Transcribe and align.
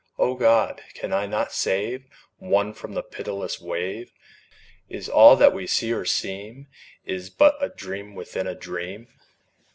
O 0.17 0.33
God! 0.33 0.81
can 0.95 1.13
I 1.13 1.27
not 1.27 1.51
save 1.51 2.07
One 2.39 2.73
from 2.73 2.95
the 2.95 3.03
pitiless 3.03 3.61
wave? 3.61 4.11
Is 4.89 5.07
all 5.07 5.35
that 5.35 5.53
we 5.53 5.67
see 5.67 5.93
or 5.93 6.05
seem 6.05 6.65
Is 7.05 7.29
but 7.29 7.55
a 7.61 7.69
dream 7.69 8.15
within 8.15 8.47
a 8.47 8.55
dream. 8.55 9.09